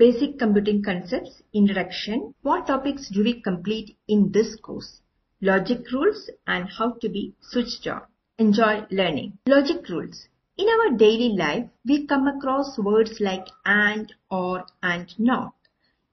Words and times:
Basic 0.00 0.38
Computing 0.38 0.82
Concepts 0.82 1.42
Introduction. 1.52 2.32
What 2.40 2.66
topics 2.66 3.10
do 3.10 3.22
we 3.22 3.42
complete 3.42 3.98
in 4.08 4.32
this 4.32 4.56
course? 4.56 5.02
Logic 5.42 5.80
rules 5.92 6.30
and 6.46 6.70
how 6.70 6.92
to 7.02 7.08
be 7.10 7.34
switched 7.42 7.86
on. 7.86 8.00
Enjoy 8.38 8.86
learning. 8.90 9.36
Logic 9.46 9.86
rules. 9.90 10.26
In 10.56 10.68
our 10.70 10.96
daily 10.96 11.36
life, 11.36 11.66
we 11.84 12.06
come 12.06 12.26
across 12.26 12.78
words 12.78 13.20
like 13.20 13.46
and, 13.66 14.10
or, 14.30 14.64
and 14.82 15.12
not. 15.18 15.52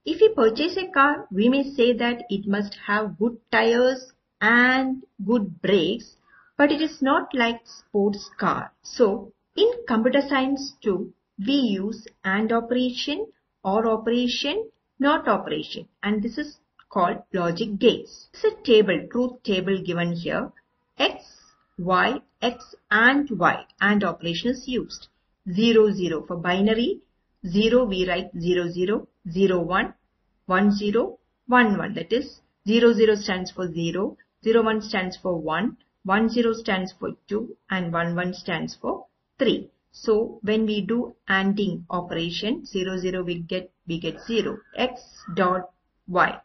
If 0.05 0.19
we 0.19 0.33
purchase 0.35 0.75
a 0.75 0.91
car, 0.91 1.25
we 1.31 1.47
may 1.47 1.63
say 1.63 1.93
that 1.93 2.23
it 2.29 2.45
must 2.45 2.75
have 2.88 3.17
good 3.17 3.38
tires 3.54 4.11
and 4.41 5.01
good 5.25 5.61
brakes, 5.61 6.17
but 6.57 6.73
it 6.73 6.81
is 6.81 7.01
not 7.01 7.33
like 7.33 7.61
sports 7.63 8.29
car. 8.38 8.73
So, 8.83 9.31
in 9.55 9.71
computer 9.88 10.27
science 10.27 10.74
too, 10.83 11.13
we 11.39 11.54
use 11.54 12.05
AND 12.25 12.51
operation 12.51 13.27
or 13.71 13.85
operation, 13.87 14.69
not 14.97 15.27
operation. 15.27 15.87
And 16.01 16.23
this 16.23 16.37
is 16.37 16.57
called 16.89 17.17
logic 17.33 17.77
gates. 17.79 18.29
It's 18.33 18.45
a 18.45 18.55
table, 18.63 18.99
truth 19.11 19.43
table 19.43 19.77
given 19.89 20.13
here. 20.13 20.51
X, 20.97 21.25
Y, 21.77 22.21
X 22.41 22.75
and 22.89 23.29
Y 23.29 23.65
and 23.81 24.03
operation 24.03 24.51
is 24.51 24.63
used. 24.67 25.07
0, 25.51 25.91
0 25.91 26.23
for 26.27 26.37
binary. 26.37 27.01
0 27.45 27.85
we 27.85 28.07
write 28.07 28.31
0, 28.39 28.69
0, 28.69 29.07
0, 29.29 29.59
1, 29.59 29.93
1, 30.45 30.71
0, 30.71 31.19
1, 31.47 31.77
1. 31.77 31.93
That 31.93 32.13
is 32.13 32.39
0, 32.67 32.93
0 32.93 33.15
stands 33.15 33.52
for 33.52 33.71
0, 33.71 34.17
0, 34.43 34.63
1 34.63 34.81
stands 34.81 35.17
for 35.17 35.39
1, 35.39 35.77
1, 36.03 36.29
0 36.29 36.53
stands 36.53 36.93
for 36.99 37.11
2 37.27 37.55
and 37.69 37.91
1, 37.91 38.15
1 38.15 38.33
stands 38.33 38.75
for 38.75 39.05
3. 39.39 39.69
So 39.91 40.39
when 40.44 40.66
we 40.66 40.81
do 40.81 41.16
ANDing 41.27 41.86
operation 41.89 42.66
0 42.66 42.97
0 42.97 43.23
we 43.23 43.39
get 43.39 43.71
we 43.88 43.99
get 43.99 44.21
0 44.21 44.57
x 44.75 45.02
dot 45.33 45.69
y 46.07 46.39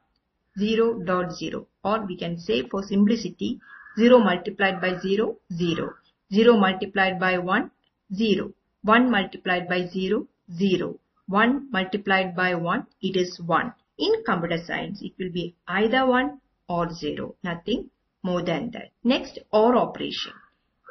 0 0.58 1.02
dot 1.04 1.32
0 1.32 1.66
or 1.84 2.06
we 2.06 2.16
can 2.16 2.38
say 2.38 2.62
for 2.68 2.82
simplicity 2.82 3.60
0 3.98 4.18
multiplied 4.18 4.80
by 4.80 4.98
0 4.98 5.36
0 5.52 5.94
0 6.32 6.56
multiplied 6.56 7.18
by 7.20 7.38
1 7.38 7.70
0 8.14 8.52
1 8.82 9.10
multiplied 9.10 9.68
by 9.68 9.86
0 9.86 10.26
0 10.52 10.98
1 11.26 11.70
multiplied 11.70 12.34
by 12.34 12.54
1 12.54 12.86
it 13.00 13.16
is 13.16 13.40
1 13.40 13.72
in 13.98 14.22
computer 14.24 14.62
science 14.66 15.02
it 15.02 15.12
will 15.18 15.32
be 15.40 15.54
either 15.66 16.06
1 16.06 16.40
or 16.68 16.90
0 16.92 17.34
nothing 17.42 17.90
more 18.22 18.42
than 18.42 18.70
that. 18.70 18.90
Next 19.02 19.38
or 19.52 19.76
operation. 19.76 20.32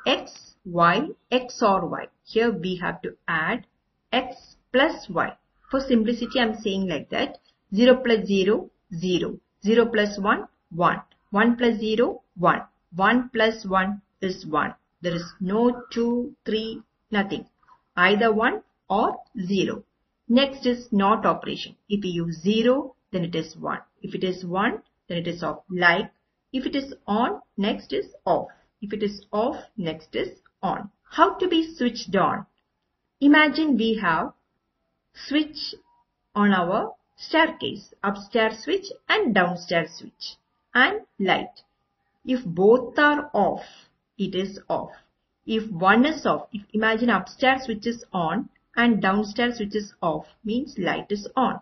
X 0.05 0.50
y, 0.65 1.07
x 1.31 1.61
or 1.61 1.87
y. 1.87 2.07
Here 2.23 2.51
we 2.51 2.75
have 2.77 3.01
to 3.01 3.15
add 3.27 3.65
x 4.11 4.55
plus 4.71 5.09
y. 5.09 5.35
For 5.69 5.79
simplicity, 5.79 6.39
I'm 6.39 6.55
saying 6.61 6.87
like 6.87 7.09
that. 7.09 7.39
0 7.73 8.01
plus 8.03 8.27
0, 8.27 8.69
0. 8.93 9.39
0 9.63 9.85
plus 9.87 10.19
1, 10.19 10.47
1. 10.75 11.01
1 11.31 11.55
plus 11.57 11.79
0, 11.79 12.21
1. 12.35 12.61
1 12.95 13.29
plus 13.29 13.65
1 13.65 14.01
is 14.21 14.45
1. 14.45 14.75
There 15.01 15.15
is 15.15 15.33
no 15.39 15.83
2, 15.91 16.35
3, 16.45 16.81
nothing. 17.09 17.45
Either 17.95 18.33
1 18.33 18.61
or 18.89 19.17
0. 19.39 19.83
Next 20.27 20.65
is 20.65 20.91
not 20.91 21.25
operation. 21.25 21.75
If 21.89 22.05
you 22.05 22.25
use 22.25 22.41
0, 22.41 22.95
then 23.11 23.23
it 23.23 23.35
is 23.35 23.55
1. 23.55 23.79
If 24.01 24.13
it 24.13 24.23
is 24.23 24.45
1, 24.45 24.81
then 25.07 25.17
it 25.17 25.27
is 25.27 25.41
off. 25.41 25.63
Like, 25.69 26.11
if 26.53 26.65
it 26.65 26.75
is 26.75 26.93
on, 27.07 27.41
next 27.57 27.93
is 27.93 28.13
off. 28.25 28.47
If 28.81 28.93
it 28.93 29.03
is 29.03 29.25
off, 29.31 29.57
next 29.77 30.15
is 30.15 30.41
on. 30.61 30.91
How 31.03 31.33
to 31.35 31.47
be 31.47 31.75
switched 31.75 32.15
on? 32.15 32.45
Imagine 33.19 33.77
we 33.77 33.95
have 34.01 34.33
switch 35.13 35.75
on 36.33 36.53
our 36.53 36.93
staircase, 37.17 37.93
upstairs 38.03 38.63
switch 38.63 38.87
and 39.09 39.35
downstairs 39.35 39.91
switch 39.97 40.37
and 40.73 41.01
light. 41.19 41.61
If 42.25 42.45
both 42.45 42.97
are 42.97 43.29
off, 43.33 43.89
it 44.17 44.35
is 44.35 44.59
off. 44.69 44.91
If 45.45 45.69
one 45.71 46.05
is 46.05 46.25
off, 46.25 46.47
if 46.53 46.63
imagine 46.73 47.09
upstairs 47.09 47.63
switch 47.63 47.85
is 47.87 48.05
on 48.13 48.49
and 48.75 49.01
downstairs 49.01 49.57
switch 49.57 49.75
is 49.75 49.93
off, 50.01 50.27
means 50.43 50.77
light 50.77 51.11
is 51.11 51.27
on. 51.35 51.59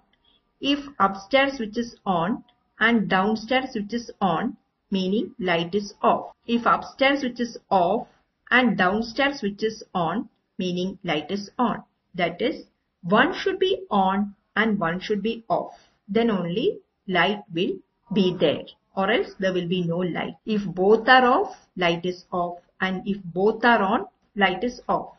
If 0.61 0.87
upstairs 0.99 1.57
switch 1.57 1.77
is 1.77 1.95
on 2.05 2.43
and 2.79 3.09
downstairs 3.09 3.71
switch 3.71 3.93
is 3.93 4.11
on, 4.21 4.57
meaning 4.91 5.33
light 5.39 5.73
is 5.73 5.93
off. 6.01 6.35
If 6.45 6.65
upstairs 6.65 7.21
switch 7.21 7.39
is 7.39 7.57
off 7.69 8.07
and 8.51 8.77
downstairs 8.77 9.39
switch 9.39 9.63
is 9.63 9.83
on 9.93 10.29
meaning 10.57 10.99
light 11.03 11.31
is 11.31 11.49
on. 11.57 11.83
That 12.15 12.41
is 12.41 12.65
one 13.01 13.33
should 13.33 13.59
be 13.59 13.85
on 13.89 14.35
and 14.55 14.79
one 14.79 14.99
should 14.99 15.21
be 15.23 15.43
off. 15.47 15.73
Then 16.07 16.29
only 16.29 16.79
light 17.07 17.43
will 17.53 17.77
be 18.13 18.35
there 18.37 18.65
or 18.95 19.09
else 19.11 19.33
there 19.39 19.53
will 19.53 19.67
be 19.67 19.83
no 19.83 19.99
light. 19.99 20.35
If 20.45 20.65
both 20.65 21.07
are 21.07 21.25
off, 21.25 21.55
light 21.77 22.05
is 22.05 22.25
off 22.31 22.59
and 22.81 23.07
if 23.07 23.23
both 23.23 23.63
are 23.63 23.81
on, 23.81 24.05
light 24.35 24.63
is 24.63 24.81
off. 24.89 25.15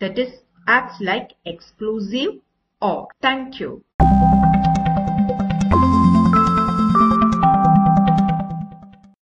That 0.00 0.18
is 0.18 0.40
acts 0.66 1.00
like 1.00 1.32
exclusive 1.44 2.40
or. 2.80 3.08
Thank 3.20 3.60
you. 3.60 3.84